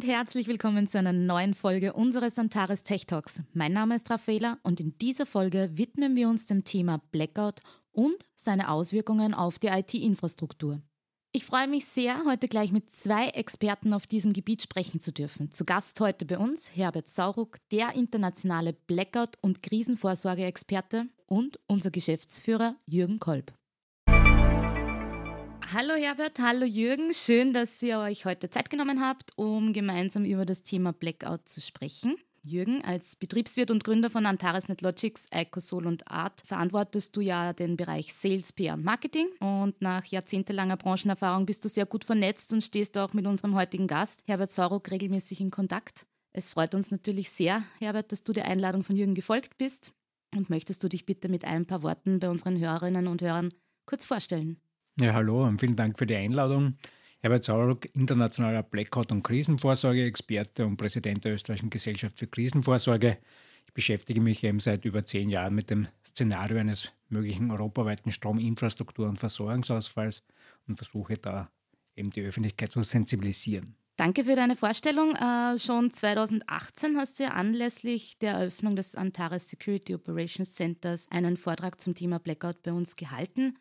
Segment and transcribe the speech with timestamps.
[0.00, 3.42] Und herzlich willkommen zu einer neuen Folge unseres Antares Tech Talks.
[3.52, 7.60] Mein Name ist Raffaela und in dieser Folge widmen wir uns dem Thema Blackout
[7.92, 10.80] und seine Auswirkungen auf die IT-Infrastruktur.
[11.32, 15.50] Ich freue mich sehr, heute gleich mit zwei Experten auf diesem Gebiet sprechen zu dürfen.
[15.50, 22.76] Zu Gast heute bei uns Herbert Sauruck, der internationale Blackout- und Krisenvorsorgeexperte und unser Geschäftsführer
[22.86, 23.52] Jürgen Kolb.
[25.72, 27.14] Hallo Herbert, hallo Jürgen.
[27.14, 31.60] Schön, dass ihr euch heute Zeit genommen habt, um gemeinsam über das Thema Blackout zu
[31.60, 32.16] sprechen.
[32.44, 37.76] Jürgen, als Betriebswirt und Gründer von Antares NetLogics, Icosol und Art verantwortest du ja den
[37.76, 39.28] Bereich Sales, PR und Marketing.
[39.38, 43.86] Und nach jahrzehntelanger Branchenerfahrung bist du sehr gut vernetzt und stehst auch mit unserem heutigen
[43.86, 46.04] Gast, Herbert Sauruck, regelmäßig in Kontakt.
[46.32, 49.92] Es freut uns natürlich sehr, Herbert, dass du der Einladung von Jürgen gefolgt bist.
[50.34, 53.54] Und möchtest du dich bitte mit ein paar Worten bei unseren Hörerinnen und Hörern
[53.86, 54.60] kurz vorstellen?
[55.00, 56.74] Ja, hallo und vielen Dank für die Einladung.
[57.20, 63.16] Herbert Sauruck, internationaler Blackout- und Krisenvorsorge-Experte und Präsident der Österreichischen Gesellschaft für Krisenvorsorge.
[63.66, 69.08] Ich beschäftige mich eben seit über zehn Jahren mit dem Szenario eines möglichen europaweiten Strominfrastruktur-
[69.08, 70.22] und Versorgungsausfalls
[70.68, 71.50] und versuche da
[71.96, 73.76] eben die Öffentlichkeit zu sensibilisieren.
[73.96, 75.16] Danke für deine Vorstellung.
[75.16, 81.38] Äh, schon 2018 hast du ja anlässlich der Eröffnung des Antares Security Operations Centers einen
[81.38, 83.56] Vortrag zum Thema Blackout bei uns gehalten.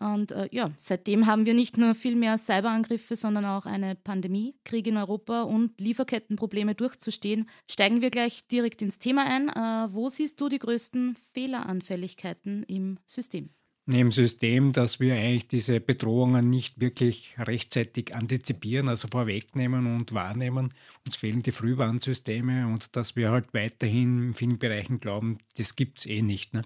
[0.00, 4.54] Und äh, ja, seitdem haben wir nicht nur viel mehr Cyberangriffe, sondern auch eine Pandemie,
[4.64, 7.48] Krieg in Europa und Lieferkettenprobleme durchzustehen.
[7.70, 9.50] Steigen wir gleich direkt ins Thema ein.
[9.50, 13.50] Äh, wo siehst du die größten Fehleranfälligkeiten im System?
[13.86, 20.72] Im System, dass wir eigentlich diese Bedrohungen nicht wirklich rechtzeitig antizipieren, also vorwegnehmen und wahrnehmen.
[21.04, 25.98] Uns fehlen die Frühwarnsysteme und dass wir halt weiterhin in vielen Bereichen glauben, das gibt
[25.98, 26.54] es eh nicht.
[26.54, 26.62] Ne?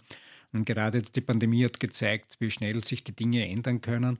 [0.54, 4.19] Und gerade die Pandemie hat gezeigt, wie schnell sich die Dinge ändern können.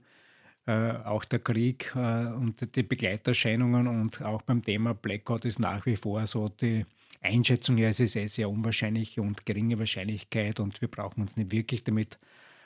[0.67, 5.85] Äh, auch der Krieg äh, und die Begleiterscheinungen und auch beim Thema Blackout ist nach
[5.85, 6.85] wie vor so die
[7.21, 11.51] Einschätzung, ja, es ist eh sehr unwahrscheinlich und geringe Wahrscheinlichkeit und wir brauchen uns nicht
[11.51, 12.17] wirklich damit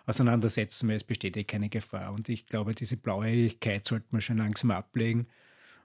[0.06, 2.14] auseinandersetzen, weil es besteht eh keine Gefahr.
[2.14, 5.28] Und ich glaube, diese Blauäugigkeit sollte man schon langsam ablegen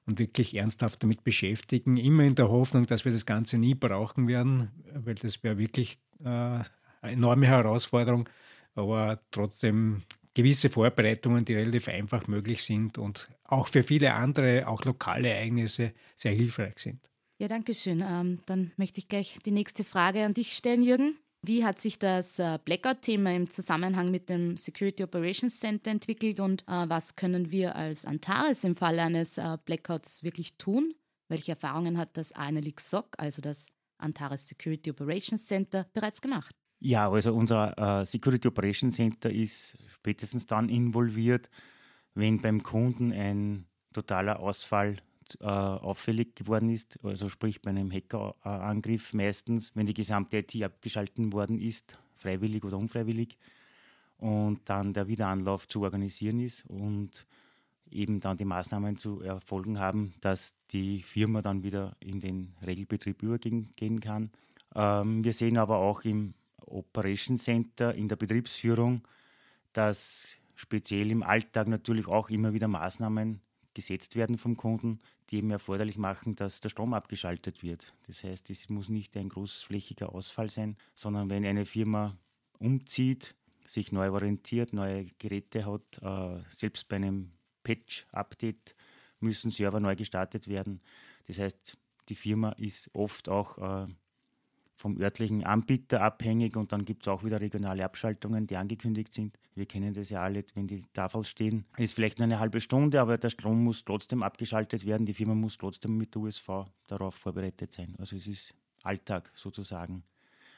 [0.06, 4.26] und wirklich ernsthaft damit beschäftigen, immer in der Hoffnung, dass wir das Ganze nie brauchen
[4.28, 6.60] werden, weil das wäre wirklich äh,
[7.04, 8.28] eine enorme Herausforderung,
[8.74, 10.02] aber trotzdem
[10.34, 15.92] gewisse Vorbereitungen, die relativ einfach möglich sind und auch für viele andere, auch lokale Ereignisse
[16.16, 17.00] sehr hilfreich sind.
[17.38, 18.04] Ja, danke schön.
[18.06, 21.16] Ähm, dann möchte ich gleich die nächste Frage an dich stellen, Jürgen.
[21.42, 26.62] Wie hat sich das äh, Blackout-Thema im Zusammenhang mit dem Security Operations Center entwickelt und
[26.62, 30.94] äh, was können wir als Antares im Falle eines äh, Blackouts wirklich tun?
[31.28, 33.66] Welche Erfahrungen hat das ANLX SOC, also das
[33.98, 36.54] Antares Security Operations Center, bereits gemacht?
[36.84, 41.48] Ja, also unser äh, Security Operation Center ist spätestens dann involviert,
[42.14, 43.64] wenn beim Kunden ein
[43.94, 44.98] totaler Ausfall
[45.40, 51.32] äh, auffällig geworden ist, also sprich bei einem Hackerangriff meistens, wenn die gesamte IT abgeschaltet
[51.32, 53.38] worden ist, freiwillig oder unfreiwillig,
[54.18, 57.26] und dann der Wiederanlauf zu organisieren ist und
[57.90, 63.22] eben dann die Maßnahmen zu erfolgen haben, dass die Firma dann wieder in den Regelbetrieb
[63.22, 64.32] übergehen kann.
[64.74, 66.34] Ähm, wir sehen aber auch im
[66.66, 69.06] Operation Center in der Betriebsführung,
[69.72, 73.40] dass speziell im Alltag natürlich auch immer wieder Maßnahmen
[73.74, 77.92] gesetzt werden vom Kunden, die eben erforderlich machen, dass der Strom abgeschaltet wird.
[78.06, 82.16] Das heißt, es muss nicht ein großflächiger Ausfall sein, sondern wenn eine Firma
[82.58, 83.34] umzieht,
[83.66, 87.32] sich neu orientiert, neue Geräte hat, äh, selbst bei einem
[87.64, 88.74] Patch-Update
[89.20, 90.80] müssen Server neu gestartet werden.
[91.26, 91.78] Das heißt,
[92.08, 93.86] die Firma ist oft auch äh,
[94.76, 99.38] vom örtlichen Anbieter abhängig und dann gibt es auch wieder regionale Abschaltungen, die angekündigt sind.
[99.54, 101.64] Wir kennen das ja alle, wenn die Tafel stehen.
[101.76, 105.06] Ist vielleicht nur eine halbe Stunde, aber der Strom muss trotzdem abgeschaltet werden.
[105.06, 107.94] Die Firma muss trotzdem mit der USV darauf vorbereitet sein.
[107.98, 110.02] Also es ist Alltag sozusagen,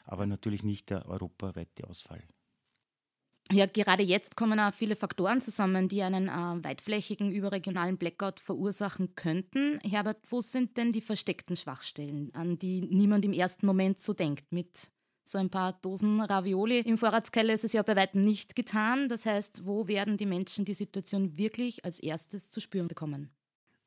[0.05, 2.23] aber natürlich nicht der europaweite Ausfall.
[3.51, 9.15] Ja, gerade jetzt kommen auch viele Faktoren zusammen, die einen äh, weitflächigen überregionalen Blackout verursachen
[9.15, 9.79] könnten.
[9.81, 14.51] Herbert, wo sind denn die versteckten Schwachstellen, an die niemand im ersten Moment so denkt?
[14.51, 14.91] Mit
[15.23, 19.07] so ein paar Dosen Ravioli im Vorratskeller ist es ja bei weitem nicht getan.
[19.07, 23.31] Das heißt, wo werden die Menschen die Situation wirklich als erstes zu spüren bekommen?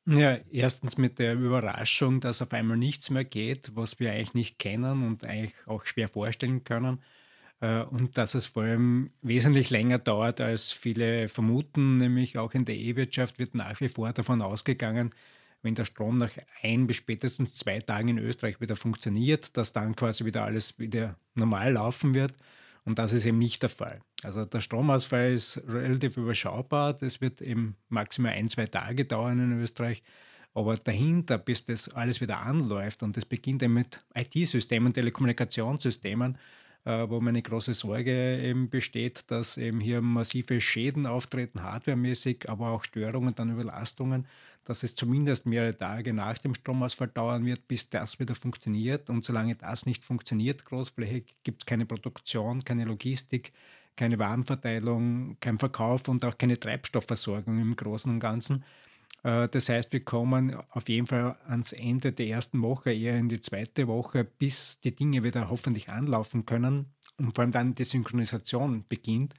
[0.07, 4.59] Ja, erstens mit der Überraschung, dass auf einmal nichts mehr geht, was wir eigentlich nicht
[4.59, 7.03] kennen und eigentlich auch schwer vorstellen können.
[7.61, 12.65] Äh, und dass es vor allem wesentlich länger dauert, als viele vermuten, nämlich auch in
[12.65, 15.11] der E-Wirtschaft wird nach wie vor davon ausgegangen,
[15.61, 16.31] wenn der Strom nach
[16.63, 21.15] ein bis spätestens zwei Tagen in Österreich wieder funktioniert, dass dann quasi wieder alles wieder
[21.35, 22.33] normal laufen wird.
[22.83, 24.01] Und das ist eben nicht der Fall.
[24.23, 26.93] Also der Stromausfall ist relativ überschaubar.
[26.93, 30.01] Das wird eben maximal ein, zwei Tage dauern in Österreich.
[30.55, 36.39] Aber dahinter, bis das alles wieder anläuft, und das beginnt eben mit IT-Systemen, Telekommunikationssystemen,
[36.83, 42.83] wo meine große Sorge eben besteht, dass eben hier massive Schäden auftreten, hardwaremäßig, aber auch
[42.83, 44.27] Störungen, dann Überlastungen,
[44.63, 49.09] dass es zumindest mehrere Tage nach dem Stromausfall dauern wird, bis das wieder funktioniert.
[49.09, 53.53] Und solange das nicht funktioniert, großflächig, gibt es keine Produktion, keine Logistik,
[53.95, 58.63] keine Warenverteilung, kein Verkauf und auch keine Treibstoffversorgung im Großen und Ganzen.
[59.23, 63.29] Äh, das heißt, wir kommen auf jeden Fall ans Ende der ersten Woche, eher in
[63.29, 67.83] die zweite Woche, bis die Dinge wieder hoffentlich anlaufen können und vor allem dann die
[67.83, 69.33] Synchronisation beginnt.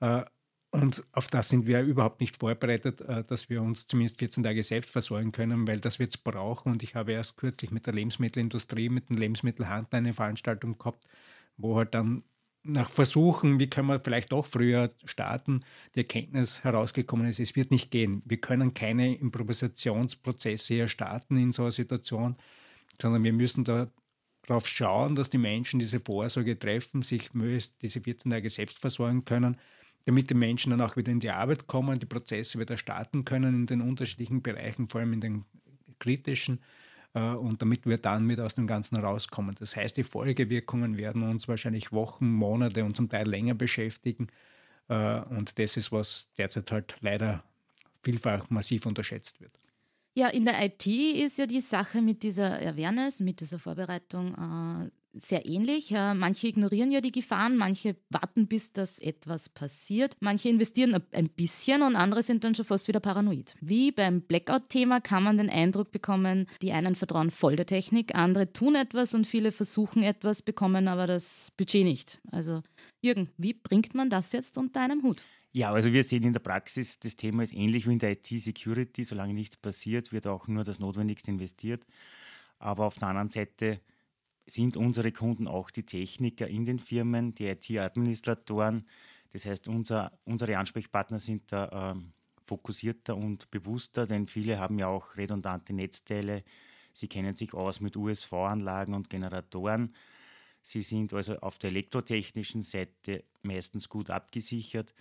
[0.00, 0.24] Äh,
[0.70, 4.62] und auf das sind wir überhaupt nicht vorbereitet, äh, dass wir uns zumindest 14 Tage
[4.62, 6.72] selbst versorgen können, weil das wird es brauchen.
[6.72, 11.06] Und ich habe erst kürzlich mit der Lebensmittelindustrie, mit den Lebensmittelhandel eine Veranstaltung gehabt,
[11.56, 12.24] wo halt dann
[12.66, 15.60] nach Versuchen, wie können wir vielleicht doch früher starten,
[15.94, 18.22] die Erkenntnis herausgekommen ist, es wird nicht gehen.
[18.24, 22.36] Wir können keine Improvisationsprozesse hier starten in so einer Situation,
[23.00, 28.30] sondern wir müssen darauf schauen, dass die Menschen diese Vorsorge treffen, sich möglichst diese 14
[28.30, 29.58] Tage selbst versorgen können,
[30.04, 33.54] damit die Menschen dann auch wieder in die Arbeit kommen, die Prozesse wieder starten können
[33.54, 35.44] in den unterschiedlichen Bereichen, vor allem in den
[35.98, 36.62] kritischen äh,
[37.20, 39.54] und damit wir dann mit aus dem Ganzen rauskommen.
[39.58, 44.28] Das heißt, die Folgewirkungen werden uns wahrscheinlich Wochen, Monate und zum Teil länger beschäftigen.
[44.88, 47.42] Äh, und das ist, was derzeit halt leider
[48.02, 49.52] vielfach massiv unterschätzt wird.
[50.14, 54.90] Ja, in der IT ist ja die Sache mit dieser Awareness, mit dieser Vorbereitung äh,
[55.20, 55.90] sehr ähnlich.
[55.90, 60.16] Manche ignorieren ja die Gefahren, manche warten, bis das etwas passiert.
[60.20, 63.54] Manche investieren ein bisschen und andere sind dann schon fast wieder paranoid.
[63.60, 68.52] Wie beim Blackout-Thema kann man den Eindruck bekommen, die einen vertrauen voll der Technik, andere
[68.52, 72.20] tun etwas und viele versuchen etwas, bekommen aber das Budget nicht.
[72.30, 72.62] Also
[73.00, 75.22] Jürgen, wie bringt man das jetzt unter einem Hut?
[75.52, 79.04] Ja, also wir sehen in der Praxis, das Thema ist ähnlich wie in der IT-Security.
[79.04, 81.86] Solange nichts passiert, wird auch nur das Notwendigste investiert.
[82.58, 83.80] Aber auf der anderen Seite
[84.46, 88.86] sind unsere Kunden auch die Techniker in den Firmen, die IT-Administratoren.
[89.32, 92.12] Das heißt, unser, unsere Ansprechpartner sind da ähm,
[92.46, 96.44] fokussierter und bewusster, denn viele haben ja auch redundante Netzteile.
[96.92, 99.94] Sie kennen sich aus mit USV-Anlagen und Generatoren.
[100.62, 104.94] Sie sind also auf der elektrotechnischen Seite meistens gut abgesichert.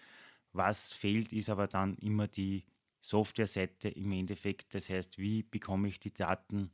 [0.54, 2.64] Was fehlt, ist aber dann immer die
[3.02, 4.74] Software-Seite im Endeffekt.
[4.74, 6.72] Das heißt, wie bekomme ich die Daten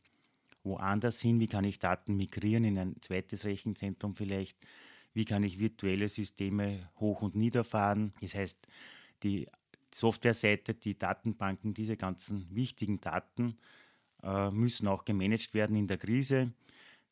[0.64, 1.40] woanders hin?
[1.40, 4.58] Wie kann ich Daten migrieren in ein zweites Rechenzentrum vielleicht?
[5.14, 8.14] Wie kann ich virtuelle Systeme hoch und niederfahren?
[8.22, 8.68] Das heißt,
[9.24, 9.48] die
[9.94, 13.58] Softwareseite, die Datenbanken, diese ganzen wichtigen Daten
[14.24, 16.54] äh, müssen auch gemanagt werden in der Krise.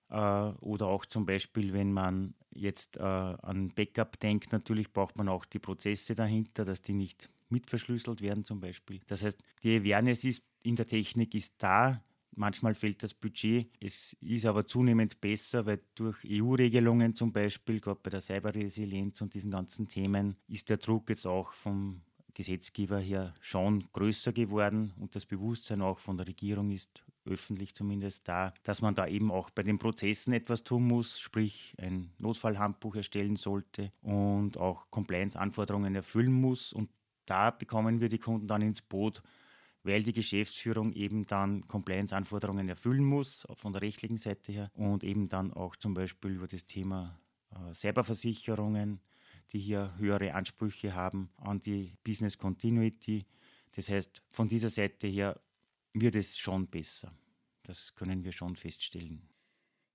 [0.10, 5.30] Äh, oder auch zum Beispiel, wenn man jetzt äh, an Backup denkt, natürlich braucht man
[5.30, 9.02] auch die Prozesse dahinter, dass die nicht mitverschlüsselt werden zum Beispiel.
[9.08, 12.04] Das heißt, die Awareness ist in der Technik ist da,
[12.40, 13.70] Manchmal fehlt das Budget.
[13.82, 19.34] Es ist aber zunehmend besser, weil durch EU-Regelungen zum Beispiel, gerade bei der Cyberresilienz und
[19.34, 22.02] diesen ganzen Themen, ist der Druck jetzt auch vom
[22.34, 28.26] Gesetzgeber her schon größer geworden und das Bewusstsein auch von der Regierung ist öffentlich zumindest
[28.30, 32.96] da, dass man da eben auch bei den Prozessen etwas tun muss, sprich ein Notfallhandbuch
[32.96, 36.72] erstellen sollte und auch Compliance-Anforderungen erfüllen muss.
[36.72, 36.90] Und
[37.26, 39.22] da bekommen wir die Kunden dann ins Boot,
[39.90, 45.28] weil die Geschäftsführung eben dann Compliance-Anforderungen erfüllen muss, von der rechtlichen Seite her, und eben
[45.28, 47.20] dann auch zum Beispiel über das Thema
[47.52, 49.00] äh, Cyberversicherungen,
[49.52, 53.26] die hier höhere Ansprüche haben an die Business Continuity.
[53.76, 55.42] Das heißt, von dieser Seite her
[55.94, 57.10] wird es schon besser.
[57.64, 59.28] Das können wir schon feststellen.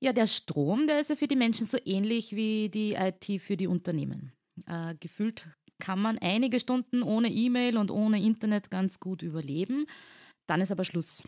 [0.01, 3.57] Ja, der Strom, der ist ja für die Menschen so ähnlich wie die IT für
[3.57, 4.33] die Unternehmen.
[4.67, 5.49] Äh, gefühlt
[5.79, 9.87] kann man einige Stunden ohne E-Mail und ohne Internet ganz gut überleben.
[10.47, 11.23] Dann ist aber Schluss.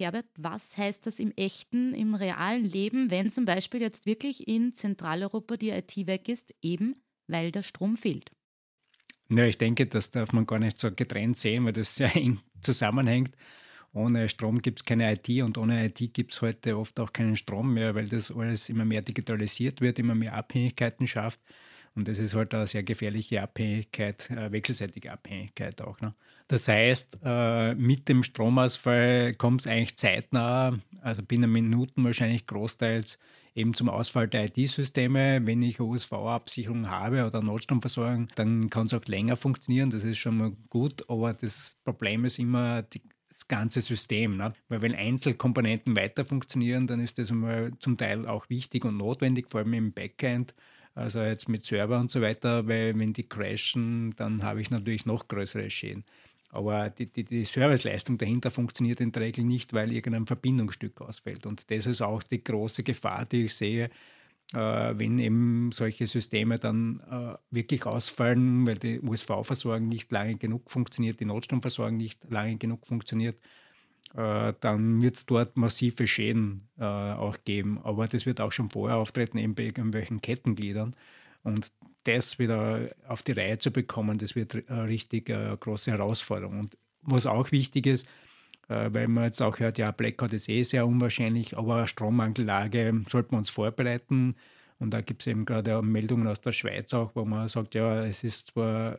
[0.00, 4.72] Herbert, was heißt das im echten, im realen Leben, wenn zum Beispiel jetzt wirklich in
[4.72, 6.94] Zentraleuropa die IT weg ist, eben
[7.28, 8.32] weil der Strom fehlt?
[9.30, 12.40] Ja, ich denke, das darf man gar nicht so getrennt sehen, weil das sehr eng
[12.60, 13.36] zusammenhängt.
[13.92, 17.36] Ohne Strom gibt es keine IT und ohne IT gibt es heute oft auch keinen
[17.36, 21.40] Strom mehr, weil das alles immer mehr digitalisiert wird, immer mehr Abhängigkeiten schafft.
[21.98, 26.00] Und das ist halt eine sehr gefährliche Abhängigkeit, äh, wechselseitige Abhängigkeit auch.
[26.00, 26.14] Ne?
[26.46, 33.18] Das heißt, äh, mit dem Stromausfall kommt es eigentlich zeitnah, also binnen Minuten wahrscheinlich großteils
[33.56, 35.44] eben zum Ausfall der IT-Systeme.
[35.44, 39.90] Wenn ich OSV-Absicherung habe oder Notstromversorgung, dann kann es auch länger funktionieren.
[39.90, 44.36] Das ist schon mal gut, aber das Problem ist immer die, das ganze System.
[44.36, 44.52] Ne?
[44.68, 47.26] Weil wenn Einzelkomponenten weiter funktionieren, dann ist das
[47.80, 50.54] zum Teil auch wichtig und notwendig, vor allem im Backend.
[50.98, 55.06] Also jetzt mit Server und so weiter, weil wenn die crashen, dann habe ich natürlich
[55.06, 56.04] noch größere Schäden.
[56.50, 61.46] Aber die, die, die Serviceleistung dahinter funktioniert in der Regel nicht, weil irgendein Verbindungsstück ausfällt.
[61.46, 63.90] Und das ist auch die große Gefahr, die ich sehe,
[64.54, 70.68] äh, wenn eben solche Systeme dann äh, wirklich ausfallen, weil die USV-Versorgung nicht lange genug
[70.68, 73.38] funktioniert, die Notstromversorgung nicht lange genug funktioniert,
[74.14, 77.80] äh, dann wird es dort massive Schäden äh, auch geben.
[77.82, 80.94] Aber das wird auch schon vorher auftreten, eben bei irgendwelchen Kettengliedern.
[81.42, 81.72] Und
[82.04, 86.60] das wieder auf die Reihe zu bekommen, das wird eine richtig äh, große Herausforderung.
[86.60, 88.06] Und was auch wichtig ist,
[88.68, 93.32] äh, weil man jetzt auch hört, ja, Blackout ist eh sehr unwahrscheinlich, aber Strommangellage sollten
[93.32, 94.36] wir uns vorbereiten.
[94.78, 98.04] Und da gibt es eben gerade Meldungen aus der Schweiz auch, wo man sagt, ja,
[98.04, 98.98] es ist zwar,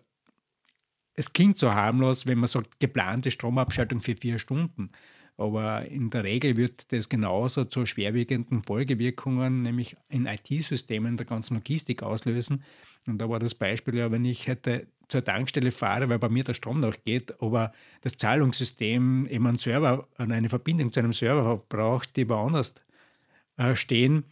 [1.19, 4.89] es klingt so harmlos, wenn man sagt, geplante Stromabschaltung für vier Stunden.
[5.35, 11.55] Aber in der Regel wird das genauso zu schwerwiegenden Folgewirkungen, nämlich in IT-Systemen der ganzen
[11.55, 12.63] Logistik auslösen.
[13.05, 16.45] Und da war das Beispiel ja, wenn ich hätte zur Tankstelle fahre, weil bei mir
[16.45, 21.57] der Strom noch geht, aber das Zahlungssystem eben einen Server, eine Verbindung zu einem Server
[21.67, 22.75] braucht, die woanders
[23.57, 24.23] äh, stehen,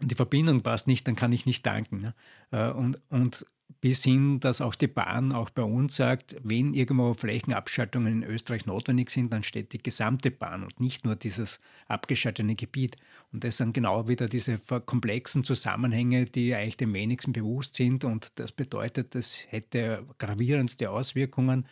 [0.00, 2.00] und die Verbindung passt nicht, dann kann ich nicht tanken.
[2.00, 2.14] Ne?
[2.50, 3.46] Äh, und, und
[3.80, 8.66] bis hin, dass auch die Bahn auch bei uns sagt, wenn irgendwo Flächenabschaltungen in Österreich
[8.66, 12.96] notwendig sind, dann steht die gesamte Bahn und nicht nur dieses abgeschaltete Gebiet.
[13.32, 18.04] Und das sind genau wieder diese komplexen Zusammenhänge, die eigentlich dem wenigsten bewusst sind.
[18.04, 21.66] Und das bedeutet, das hätte gravierendste Auswirkungen,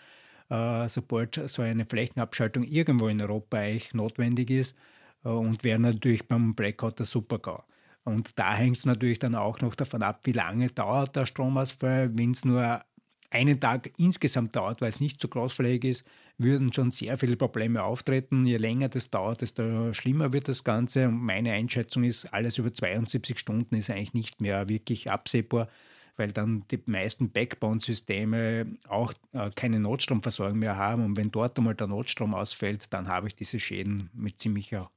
[0.51, 4.77] äh, sobald so eine Flächenabschaltung irgendwo in Europa eigentlich notwendig ist.
[5.25, 7.65] Äh, und wäre natürlich beim Blackout der Supergau.
[8.05, 12.11] Und da hängt es natürlich dann auch noch davon ab, wie lange dauert der Stromausfall.
[12.17, 12.85] Wenn es nur
[13.31, 16.05] einen Tag insgesamt dauert, weil es nicht so großflächig ist,
[16.39, 18.45] würden schon sehr viele Probleme auftreten.
[18.47, 21.09] Je länger das dauert, desto schlimmer wird das Ganze.
[21.09, 25.69] Und meine Einschätzung ist, alles über 72 Stunden ist eigentlich nicht mehr wirklich absehbar,
[26.17, 31.05] weil dann die meisten Backbone-Systeme auch äh, keine Notstromversorgung mehr haben.
[31.05, 34.91] Und wenn dort einmal der Notstrom ausfällt, dann habe ich diese Schäden mit ziemlicher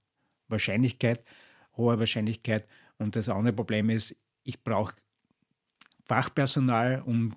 [0.48, 1.24] Wahrscheinlichkeit,
[1.76, 2.68] hoher Wahrscheinlichkeit.
[2.98, 4.96] Und das andere Problem ist, ich brauche
[6.06, 7.36] Fachpersonal, um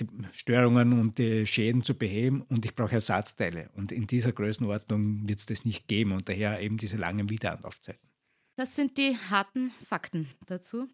[0.00, 3.70] die Störungen und die Schäden zu beheben und ich brauche Ersatzteile.
[3.74, 8.08] Und in dieser Größenordnung wird es das nicht geben und daher eben diese langen Wiederanlaufzeiten.
[8.56, 10.88] Das sind die harten Fakten dazu.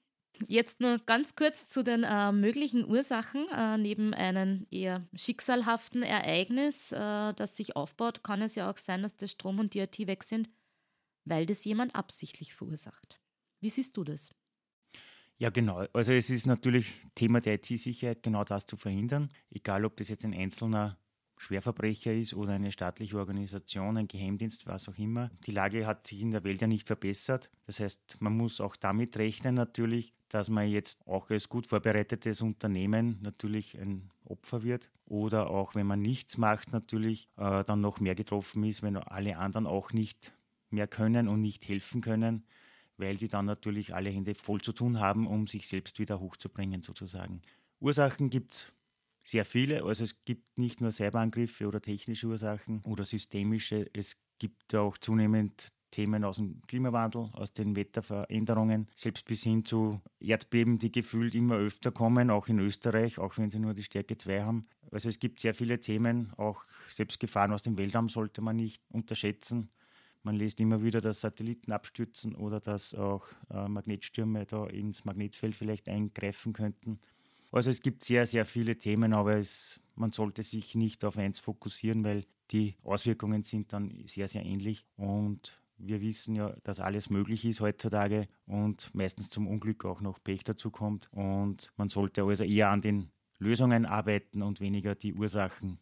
[0.49, 3.47] Jetzt nur ganz kurz zu den äh, möglichen Ursachen.
[3.49, 9.03] Äh, neben einem eher schicksalhaften Ereignis, äh, das sich aufbaut, kann es ja auch sein,
[9.03, 10.51] dass der Strom und die IT weg sind,
[11.25, 13.22] weil das jemand absichtlich verursacht.
[13.63, 14.31] Wie siehst du das?
[15.39, 15.87] Ja, genau.
[15.93, 19.31] Also es ist natürlich Thema der IT-Sicherheit, genau das zu verhindern.
[19.51, 20.99] Egal, ob das jetzt ein einzelner
[21.39, 25.31] Schwerverbrecher ist oder eine staatliche Organisation, ein Geheimdienst, was auch immer.
[25.47, 27.51] Die Lage hat sich in der Welt ja nicht verbessert.
[27.67, 32.43] Das heißt, man muss auch damit rechnen natürlich, dass man jetzt auch als gut vorbereitetes
[32.43, 38.01] Unternehmen natürlich ein Opfer wird oder auch wenn man nichts macht natürlich äh, dann noch
[38.01, 40.33] mehr getroffen ist, wenn alle anderen auch nicht
[40.71, 42.45] mehr können und nicht helfen können
[42.97, 46.83] weil die dann natürlich alle Hände voll zu tun haben, um sich selbst wieder hochzubringen
[46.83, 47.43] sozusagen.
[47.81, 48.73] Ursachen gibt es
[49.25, 54.75] sehr viele, also es gibt nicht nur Cyberangriffe oder technische Ursachen oder systemische, es gibt
[54.75, 60.91] auch zunehmend Themen aus dem Klimawandel, aus den Wetterveränderungen, selbst bis hin zu Erdbeben, die
[60.91, 64.67] gefühlt immer öfter kommen, auch in Österreich, auch wenn sie nur die Stärke 2 haben.
[64.91, 68.83] Also es gibt sehr viele Themen, auch selbst Gefahren aus dem Weltraum sollte man nicht
[68.89, 69.71] unterschätzen.
[70.23, 75.55] Man liest immer wieder, dass Satelliten abstürzen oder dass auch äh, Magnetstürme da ins Magnetfeld
[75.55, 77.01] vielleicht eingreifen könnten.
[77.51, 81.39] Also es gibt sehr, sehr viele Themen, aber es, man sollte sich nicht auf eins
[81.39, 84.87] fokussieren, weil die Auswirkungen sind dann sehr, sehr ähnlich.
[84.97, 90.23] Und wir wissen ja, dass alles möglich ist heutzutage und meistens zum Unglück auch noch
[90.23, 91.09] Pech dazu kommt.
[91.13, 95.79] Und man sollte also eher an den Lösungen arbeiten und weniger die Ursachen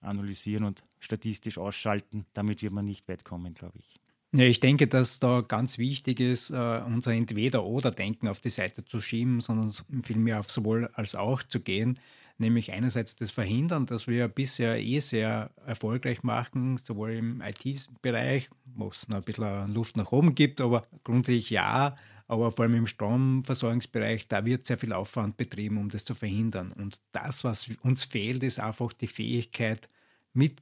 [0.00, 2.26] analysieren und statistisch ausschalten.
[2.34, 3.94] Damit wird man nicht weit kommen, glaube ich.
[4.32, 9.00] Ja, ich denke, dass da ganz wichtig ist, uh, unser Entweder-Oder-Denken auf die Seite zu
[9.00, 9.72] schieben, sondern
[10.02, 11.98] vielmehr auf sowohl als auch zu gehen.
[12.38, 18.88] nämlich einerseits das Verhindern, das wir bisher eh sehr erfolgreich machen, sowohl im IT-Bereich, wo
[18.88, 21.96] es noch ein bisschen Luft nach oben gibt, aber grundsätzlich ja,
[22.28, 26.72] aber vor allem im Stromversorgungsbereich, da wird sehr viel Aufwand betrieben, um das zu verhindern.
[26.72, 29.88] Und das, was uns fehlt, ist einfach die Fähigkeit,
[30.32, 30.60] mit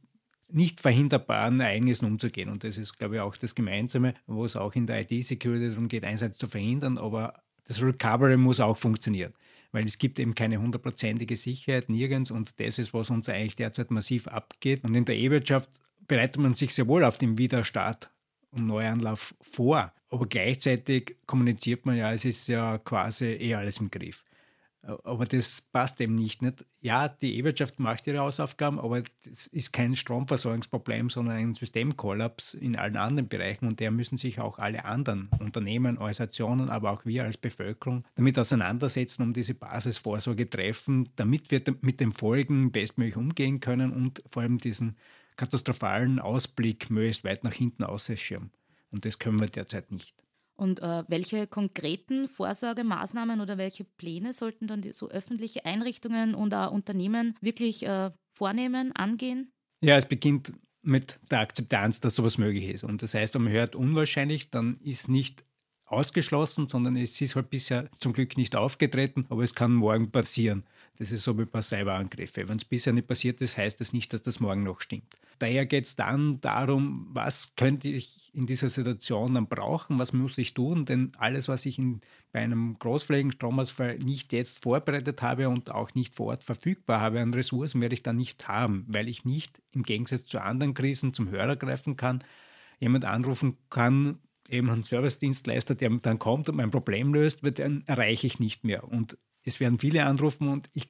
[0.48, 2.48] nicht verhinderbaren Ereignissen umzugehen.
[2.48, 5.88] Und das ist, glaube ich, auch das Gemeinsame, wo es auch in der IT-Security darum
[5.88, 9.32] geht, einerseits zu verhindern, aber das Recovery muss auch funktionieren.
[9.72, 13.90] Weil es gibt eben keine hundertprozentige Sicherheit nirgends und das ist, was uns eigentlich derzeit
[13.90, 14.84] massiv abgeht.
[14.84, 15.68] Und in der E-Wirtschaft
[16.06, 18.10] bereitet man sich sehr wohl auf den Widerstart
[18.50, 19.92] und Neuanlauf vor.
[20.14, 24.22] Aber gleichzeitig kommuniziert man ja, es ist ja quasi eh alles im Griff.
[24.82, 26.64] Aber das passt eben nicht, nicht.
[26.80, 32.76] Ja, die E-Wirtschaft macht ihre Hausaufgaben, aber das ist kein Stromversorgungsproblem, sondern ein Systemkollaps in
[32.76, 37.24] allen anderen Bereichen und der müssen sich auch alle anderen Unternehmen, Organisationen, aber auch wir
[37.24, 43.58] als Bevölkerung damit auseinandersetzen, um diese Basisvorsorge treffen, damit wir mit den Folgen bestmöglich umgehen
[43.58, 44.94] können und vor allem diesen
[45.36, 48.52] katastrophalen Ausblick möglichst weit nach hinten ausschirmen.
[48.94, 50.14] Und das können wir derzeit nicht.
[50.56, 56.54] Und äh, welche konkreten Vorsorgemaßnahmen oder welche Pläne sollten dann die, so öffentliche Einrichtungen und
[56.54, 59.50] auch Unternehmen wirklich äh, vornehmen, angehen?
[59.82, 62.84] Ja, es beginnt mit der Akzeptanz, dass sowas möglich ist.
[62.84, 65.44] Und das heißt, wenn man hört unwahrscheinlich, dann ist nicht
[65.86, 70.64] ausgeschlossen, sondern es ist halt bisher zum Glück nicht aufgetreten, aber es kann morgen passieren.
[70.98, 72.48] Das ist so wie bei Cyberangriffen.
[72.48, 75.18] Wenn es bisher nicht passiert ist, heißt das nicht, dass das morgen noch stimmt.
[75.38, 80.38] Daher geht es dann darum, was könnte ich in dieser Situation dann brauchen, was muss
[80.38, 82.00] ich tun, denn alles, was ich in,
[82.32, 87.20] bei einem großflächigen Stromausfall nicht jetzt vorbereitet habe und auch nicht vor Ort verfügbar habe
[87.20, 91.14] an Ressourcen, werde ich dann nicht haben, weil ich nicht im Gegensatz zu anderen Krisen
[91.14, 92.24] zum Hörer greifen kann,
[92.80, 98.26] jemand anrufen kann, eben einen Servicedienstleister, der dann kommt und mein Problem löst, den erreiche
[98.26, 98.84] ich nicht mehr.
[98.84, 100.88] Und es werden viele anrufen und ich,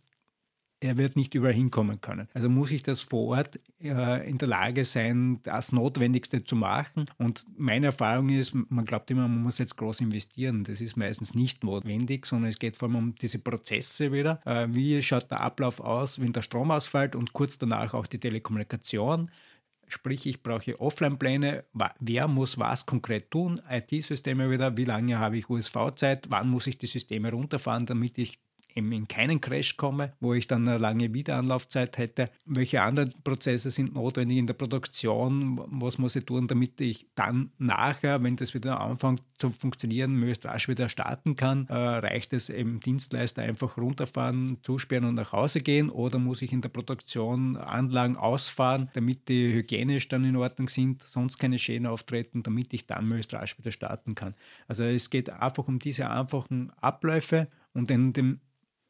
[0.85, 2.29] er wird nicht überall hinkommen können.
[2.35, 7.07] Also muss ich das vor Ort äh, in der Lage sein, das Notwendigste zu machen.
[7.17, 10.63] Und meine Erfahrung ist, man glaubt immer, man muss jetzt groß investieren.
[10.65, 14.41] Das ist meistens nicht notwendig, sondern es geht vor allem um diese Prozesse wieder.
[14.45, 18.21] Äh, wie schaut der Ablauf aus, wenn der Strom ausfällt und kurz danach auch die
[18.21, 19.31] Telekommunikation?
[19.87, 21.65] Sprich, ich brauche Offline-Pläne,
[22.01, 26.79] wer muss was konkret tun, IT-Systeme wieder, wie lange habe ich USV-Zeit, wann muss ich
[26.79, 28.39] die Systeme runterfahren, damit ich
[28.75, 32.31] in keinen Crash komme, wo ich dann eine lange Wiederanlaufzeit hätte.
[32.45, 35.61] Welche anderen Prozesse sind notwendig in der Produktion?
[35.67, 40.45] Was muss ich tun, damit ich dann nachher, wenn das wieder anfängt zu funktionieren, möglichst
[40.45, 41.67] rasch wieder starten kann?
[41.69, 45.89] Äh, reicht es eben Dienstleister einfach runterfahren, zusperren und nach Hause gehen?
[45.89, 51.03] Oder muss ich in der Produktion Anlagen ausfahren, damit die hygienisch dann in Ordnung sind,
[51.03, 54.35] sonst keine Schäden auftreten, damit ich dann möglichst rasch wieder starten kann?
[54.67, 58.41] Also es geht einfach um diese einfachen Abläufe und in dem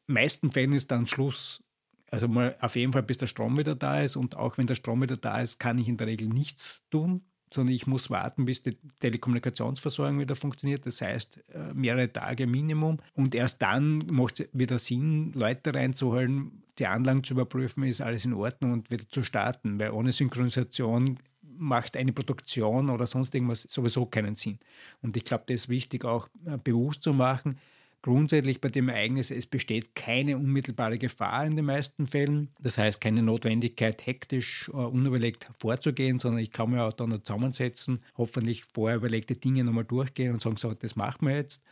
[0.07, 1.63] meisten Fällen ist dann Schluss.
[2.11, 4.15] Also mal auf jeden Fall, bis der Strom wieder da ist.
[4.15, 7.21] Und auch wenn der Strom wieder da ist, kann ich in der Regel nichts tun,
[7.53, 10.85] sondern ich muss warten, bis die Telekommunikationsversorgung wieder funktioniert.
[10.85, 12.99] Das heißt, äh, mehrere Tage Minimum.
[13.15, 18.25] Und erst dann macht es wieder Sinn, Leute reinzuholen, die Anlagen zu überprüfen, ist alles
[18.25, 19.79] in Ordnung und wieder zu starten.
[19.79, 24.59] Weil ohne Synchronisation macht eine Produktion oder sonst irgendwas sowieso keinen Sinn.
[25.01, 27.57] Und ich glaube, das ist wichtig auch äh, bewusst zu machen
[28.05, 32.49] grundsätzlich bei dem Ereignis, es besteht keine unmittelbare Gefahr in den meisten Fällen.
[32.59, 38.03] Das heißt, keine Notwendigkeit, hektisch, uh, unüberlegt vorzugehen, sondern ich kann mir auch dann zusammensetzen,
[38.15, 41.63] hoffentlich vorher überlegte Dinge nochmal durchgehen und sagen, so, das machen wir jetzt.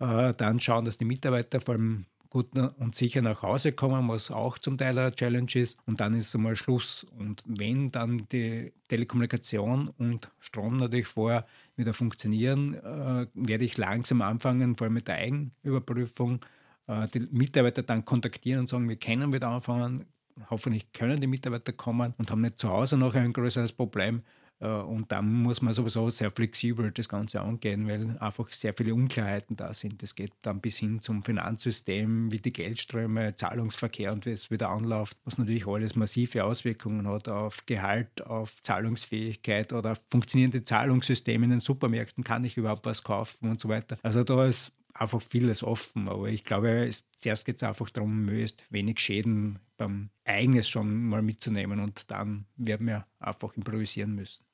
[0.00, 4.30] Uh, dann schauen, dass die Mitarbeiter vor allem gut und sicher nach Hause kommen, was
[4.30, 5.78] auch zum Teil eine Challenge ist.
[5.86, 7.06] Und dann ist einmal Schluss.
[7.18, 14.22] Und wenn dann die Telekommunikation und Strom natürlich vorher wieder funktionieren, äh, werde ich langsam
[14.22, 16.44] anfangen, vor allem mit der Eigenüberprüfung,
[16.86, 20.06] äh, die Mitarbeiter dann kontaktieren und sagen, wir können wieder anfangen.
[20.50, 24.22] Hoffentlich können die Mitarbeiter kommen und haben nicht zu Hause noch ein größeres Problem.
[24.60, 28.94] Äh, und dann muss man sowieso sehr flexibel das Ganze angehen, weil einfach sehr viele
[28.94, 30.02] Unklarheiten da sind.
[30.02, 34.70] Das geht dann bis hin zum Finanzsystem, wie die Geldströme, Zahlungsverkehr und wie es wieder
[34.70, 41.50] anläuft, was natürlich alles massive Auswirkungen hat auf Gehalt, auf Zahlungsfähigkeit oder funktionierende Zahlungssysteme in
[41.50, 42.24] den Supermärkten.
[42.24, 43.98] Kann ich überhaupt was kaufen und so weiter.
[44.02, 46.08] Also da ist einfach vieles offen.
[46.08, 51.04] Aber ich glaube, es, zuerst geht es einfach darum, möglichst wenig Schäden beim Ereignis schon
[51.06, 54.45] mal mitzunehmen und dann werden wir einfach improvisieren müssen.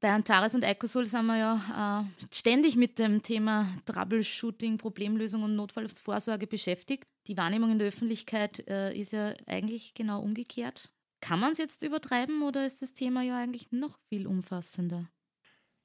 [0.00, 5.56] Bei Antares und Ecosol sind wir ja äh, ständig mit dem Thema Troubleshooting, Problemlösung und
[5.56, 7.04] Notfallvorsorge beschäftigt.
[7.26, 10.92] Die Wahrnehmung in der Öffentlichkeit äh, ist ja eigentlich genau umgekehrt.
[11.20, 15.08] Kann man es jetzt übertreiben oder ist das Thema ja eigentlich noch viel umfassender?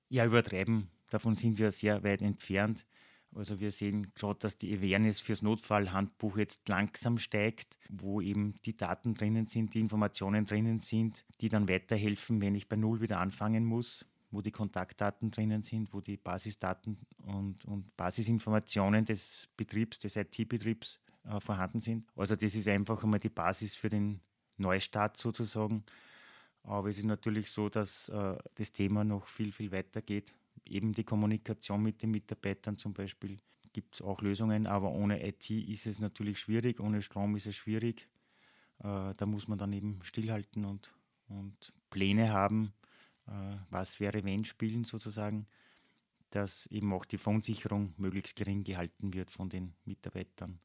[0.10, 2.86] Ja, übertreiben, davon sind wir sehr weit entfernt.
[3.36, 8.78] Also wir sehen gerade, dass die Awareness fürs Notfallhandbuch jetzt langsam steigt, wo eben die
[8.78, 13.20] Daten drinnen sind, die Informationen drinnen sind, die dann weiterhelfen, wenn ich bei Null wieder
[13.20, 20.00] anfangen muss, wo die Kontaktdaten drinnen sind, wo die Basisdaten und, und Basisinformationen des Betriebs,
[20.00, 22.08] des IT-Betriebs äh, vorhanden sind.
[22.16, 24.20] Also das ist einfach einmal die Basis für den
[24.58, 25.84] Neustart sozusagen.
[26.64, 30.34] Aber es ist natürlich so, dass äh, das Thema noch viel, viel weiter geht.
[30.66, 33.38] Eben die Kommunikation mit den Mitarbeitern zum Beispiel
[33.74, 37.56] gibt es auch Lösungen, aber ohne IT ist es natürlich schwierig, ohne Strom ist es
[37.56, 38.08] schwierig.
[38.80, 40.94] Äh, da muss man dann eben stillhalten und,
[41.28, 42.74] und Pläne haben,
[43.28, 43.32] äh,
[43.70, 45.48] was wäre wenn spielen sozusagen,
[46.30, 50.60] dass eben auch die Verunsicherung möglichst gering gehalten wird von den Mitarbeitern.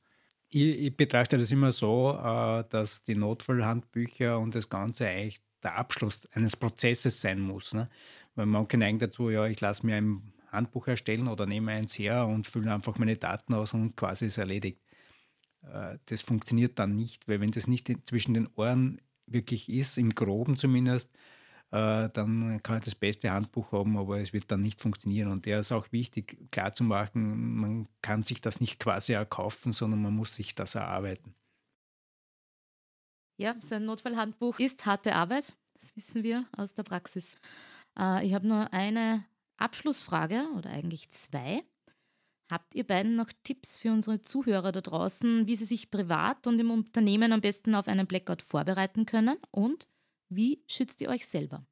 [0.50, 5.76] Ich, ich betrachte das immer so, äh, dass die Notfallhandbücher und das Ganze eigentlich der
[5.76, 7.74] Abschluss eines Prozesses sein muss.
[7.74, 7.90] Ne?
[8.38, 12.24] Weil manche neigen dazu, ja, ich lasse mir ein Handbuch erstellen oder nehme eins her
[12.24, 14.80] und fülle einfach meine Daten aus und quasi ist erledigt.
[15.62, 20.14] Äh, das funktioniert dann nicht, weil wenn das nicht zwischen den Ohren wirklich ist, im
[20.14, 21.10] Groben zumindest,
[21.72, 25.32] äh, dann kann ich das beste Handbuch haben, aber es wird dann nicht funktionieren.
[25.32, 30.14] Und der ist auch wichtig, klarzumachen, man kann sich das nicht quasi erkaufen, sondern man
[30.14, 31.34] muss sich das erarbeiten.
[33.36, 35.56] Ja, so ein Notfallhandbuch ist harte Arbeit.
[35.74, 37.36] Das wissen wir aus der Praxis.
[37.98, 39.24] Äh, ich habe nur eine
[39.56, 41.62] Abschlussfrage oder eigentlich zwei.
[42.50, 46.58] Habt ihr beiden noch Tipps für unsere Zuhörer da draußen, wie sie sich privat und
[46.58, 49.36] im Unternehmen am besten auf einen Blackout vorbereiten können?
[49.50, 49.86] Und
[50.30, 51.66] wie schützt ihr euch selber?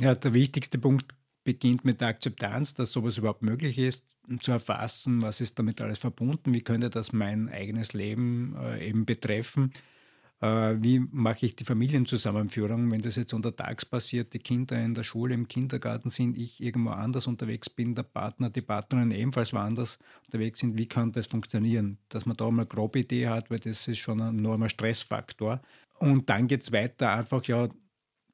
[0.00, 4.06] Ja, der wichtigste Punkt beginnt mit der Akzeptanz, dass sowas überhaupt möglich ist,
[4.40, 9.04] zu erfassen, was ist damit alles verbunden, wie könnte das mein eigenes Leben äh, eben
[9.04, 9.72] betreffen
[10.42, 15.34] wie mache ich die Familienzusammenführung, wenn das jetzt untertags passiert, die Kinder in der Schule,
[15.34, 20.58] im Kindergarten sind, ich irgendwo anders unterwegs bin, der Partner, die Partnerin ebenfalls woanders unterwegs
[20.58, 21.98] sind, wie kann das funktionieren?
[22.08, 25.62] Dass man da mal eine grobe Idee hat, weil das ist schon ein enormer Stressfaktor.
[26.00, 27.68] Und dann geht es weiter, einfach ja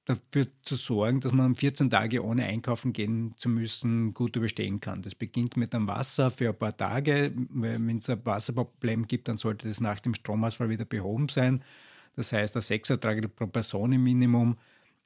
[0.07, 5.03] dafür zu sorgen, dass man 14 Tage ohne einkaufen gehen zu müssen gut überstehen kann.
[5.03, 7.33] Das beginnt mit dem Wasser für ein paar Tage.
[7.51, 11.63] Wenn es ein Wasserproblem gibt, dann sollte das nach dem Stromausfall wieder behoben sein.
[12.17, 14.57] Das heißt, ein Sechsertrag pro Person im Minimum.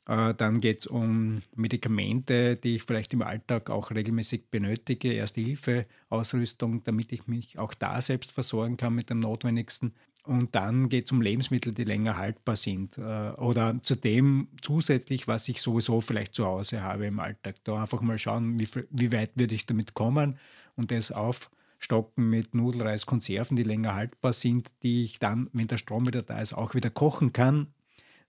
[0.06, 6.82] Äh, dann geht es um Medikamente, die ich vielleicht im Alltag auch regelmäßig benötige, Erste-Hilfe-Ausrüstung,
[6.84, 9.92] damit ich mich auch da selbst versorgen kann mit dem Notwendigsten.
[10.24, 12.96] Und dann geht es um Lebensmittel, die länger haltbar sind.
[12.98, 17.56] Äh, oder zudem zusätzlich, was ich sowieso vielleicht zu Hause habe im Alltag.
[17.64, 20.38] Da einfach mal schauen, wie, wie weit würde ich damit kommen
[20.76, 21.50] und das auf
[21.82, 26.22] stocken mit Nudelreis, Konserven, die länger haltbar sind, die ich dann, wenn der Strom wieder
[26.22, 27.68] da ist, auch wieder kochen kann.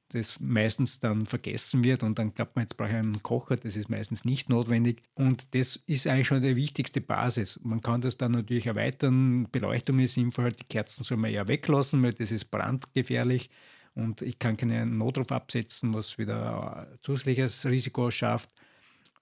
[0.10, 3.76] Das meistens dann vergessen wird und dann glaubt man, jetzt brauche ich einen Kocher, das
[3.76, 5.02] ist meistens nicht notwendig.
[5.16, 7.60] Und das ist eigentlich schon die wichtigste Basis.
[7.64, 9.48] Man kann das dann natürlich erweitern.
[9.52, 13.50] Beleuchtung ist sinnvoll, die Kerzen soll man eher weglassen, weil das ist brandgefährlich
[13.96, 18.50] und ich kann keinen Notruf absetzen, was wieder zusätzliches Risiko schafft.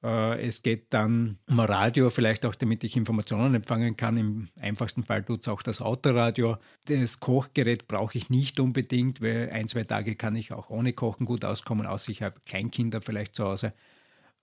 [0.03, 4.17] Äh, es geht dann um ein Radio, vielleicht auch damit ich Informationen empfangen kann.
[4.17, 6.57] Im einfachsten Fall tut es auch das Autoradio.
[6.85, 11.25] Das Kochgerät brauche ich nicht unbedingt, weil ein, zwei Tage kann ich auch ohne Kochen
[11.25, 13.73] gut auskommen, außer ich habe Kleinkinder vielleicht zu Hause.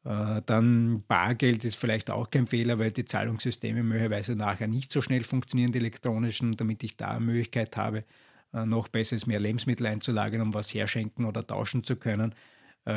[0.05, 5.03] Äh, dann Bargeld ist vielleicht auch kein Fehler, weil die Zahlungssysteme möglicherweise nachher nicht so
[5.03, 8.05] schnell funktionieren, die elektronischen, damit ich da eine Möglichkeit habe,
[8.55, 12.35] äh, noch besser mehr Lebensmittel einzulagern, um was herschenken oder tauschen zu können.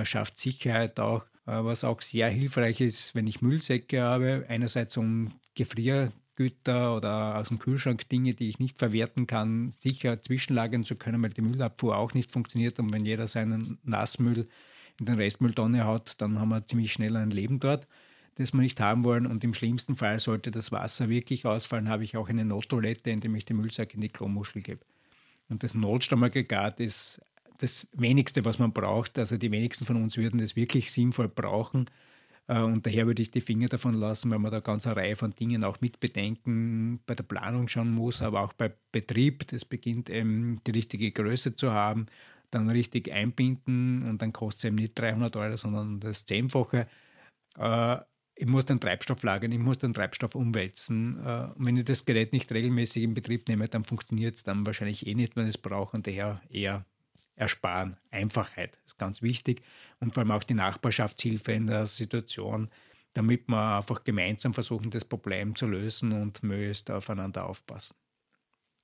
[0.03, 1.25] Schafft Sicherheit auch.
[1.45, 4.45] Äh, was auch sehr hilfreich ist, wenn ich Müllsäcke habe.
[4.47, 10.83] Einerseits um Gefriergüter oder aus dem Kühlschrank Dinge, die ich nicht verwerten kann, sicher zwischenlagern
[10.83, 12.79] zu können, weil die Müllabfuhr auch nicht funktioniert.
[12.79, 14.47] Und wenn jeder seinen Nassmüll
[14.99, 17.87] in den Restmülltonne haut, dann haben wir ziemlich schnell ein Leben dort,
[18.35, 19.25] das wir nicht haben wollen.
[19.25, 23.35] Und im schlimmsten Fall sollte das Wasser wirklich ausfallen, habe ich auch eine Nottoilette, indem
[23.35, 24.85] ich den Müllsack in die Klomuschel gebe.
[25.49, 27.19] Und das Notstromaggregat ist
[27.61, 29.19] das Wenigste, was man braucht.
[29.19, 31.89] Also die wenigsten von uns würden das wirklich sinnvoll brauchen.
[32.47, 35.15] Äh, und daher würde ich die Finger davon lassen, weil man da ganz eine Reihe
[35.15, 39.47] von Dingen auch mitbedenken, bei der Planung schauen muss, aber auch bei Betrieb.
[39.47, 42.07] Das beginnt eben die richtige Größe zu haben,
[42.49, 46.87] dann richtig einbinden und dann kostet es eben nicht 300 Euro, sondern das Zehnfache.
[47.57, 47.97] Äh,
[48.35, 51.19] ich muss den Treibstoff lagern, ich muss den Treibstoff umwälzen.
[51.23, 54.65] Äh, und wenn ich das Gerät nicht regelmäßig in Betrieb nehme, dann funktioniert es dann
[54.65, 56.85] wahrscheinlich eh nicht, wenn ich es brauche und daher eher
[57.35, 57.97] ersparen.
[58.11, 59.61] Einfachheit ist ganz wichtig
[59.99, 62.69] und vor allem auch die Nachbarschaftshilfe in der Situation,
[63.13, 67.95] damit wir einfach gemeinsam versuchen, das Problem zu lösen und möglichst aufeinander aufpassen.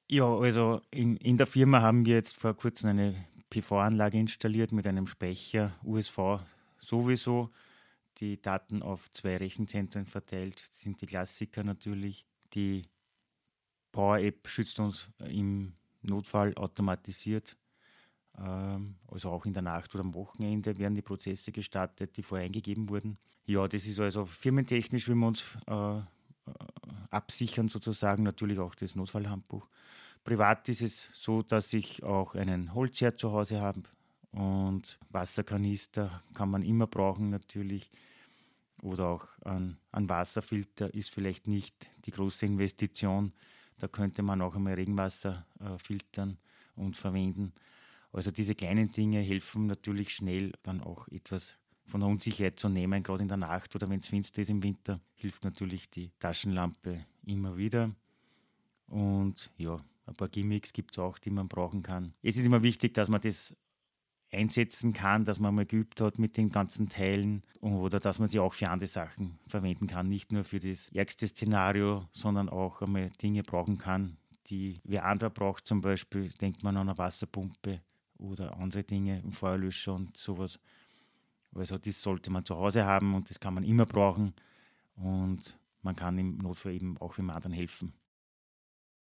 [0.09, 4.87] Ja, also in, in der Firma haben wir jetzt vor kurzem eine PV-Anlage installiert mit
[4.87, 6.39] einem Speicher, USV
[6.79, 7.51] sowieso,
[8.17, 12.83] die Daten auf zwei Rechenzentren verteilt, sind die Klassiker natürlich, die
[13.91, 17.57] Power App schützt uns im Notfall automatisiert.
[18.39, 22.45] Ähm, also auch in der Nacht oder am Wochenende werden die Prozesse gestartet, die vorher
[22.45, 23.17] eingegeben wurden.
[23.45, 26.01] Ja, das ist also firmentechnisch, wie wir uns äh,
[27.09, 29.67] absichern sozusagen, natürlich auch das Notfallhandbuch.
[30.23, 33.83] Privat ist es so, dass ich auch einen Holzherd zu Hause habe
[34.31, 37.89] und Wasserkanister kann man immer brauchen natürlich.
[38.83, 43.33] Oder auch ein, ein Wasserfilter ist vielleicht nicht die große Investition.
[43.79, 46.37] Da könnte man auch einmal Regenwasser äh, filtern
[46.75, 47.53] und verwenden.
[48.17, 53.03] Also diese kleinen Dinge helfen natürlich schnell dann auch etwas von der Unsicherheit zu nehmen,
[53.03, 57.05] gerade in der Nacht oder wenn es finster ist im Winter, hilft natürlich die Taschenlampe
[57.27, 57.91] immer wieder.
[58.87, 62.15] Und ja, ein paar Gimmicks gibt es auch, die man brauchen kann.
[62.23, 63.55] Es ist immer wichtig, dass man das
[64.31, 68.39] einsetzen kann, dass man mal geübt hat mit den ganzen Teilen oder dass man sie
[68.39, 70.09] auch für andere Sachen verwenden kann.
[70.09, 75.29] Nicht nur für das ärgste Szenario, sondern auch einmal Dinge brauchen kann, die wer anderer
[75.29, 75.67] braucht.
[75.67, 77.79] Zum Beispiel denkt man an eine Wasserpumpe
[78.17, 80.59] oder andere Dinge, einen Feuerlöscher und sowas.
[81.53, 84.33] Also das sollte man zu Hause haben und das kann man immer brauchen
[84.95, 87.93] und man kann im Notfall eben auch dem anderen helfen.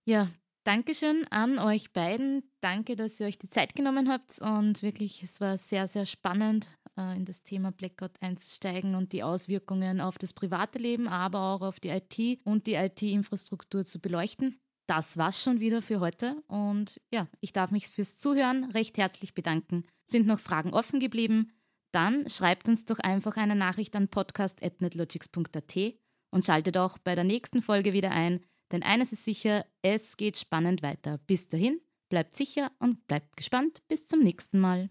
[0.04, 0.28] Ja,
[0.64, 2.44] Dankeschön an euch beiden.
[2.60, 6.68] Danke, dass ihr euch die Zeit genommen habt und wirklich, es war sehr, sehr spannend,
[6.96, 11.62] äh, in das Thema Blackout einzusteigen und die Auswirkungen auf das private Leben, aber auch
[11.62, 14.60] auf die IT und die IT-Infrastruktur zu beleuchten.
[14.86, 19.34] Das war's schon wieder für heute und ja, ich darf mich fürs Zuhören recht herzlich
[19.34, 19.84] bedanken.
[20.04, 21.52] Sind noch Fragen offen geblieben?
[21.92, 25.94] Dann schreibt uns doch einfach eine Nachricht an podcast.netlogics.at
[26.30, 28.40] und schaltet auch bei der nächsten Folge wieder ein,
[28.72, 31.18] denn eines ist sicher, es geht spannend weiter.
[31.26, 33.82] Bis dahin, bleibt sicher und bleibt gespannt.
[33.88, 34.90] Bis zum nächsten Mal.